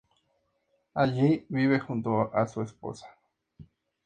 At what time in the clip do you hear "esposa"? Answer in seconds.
2.63-3.05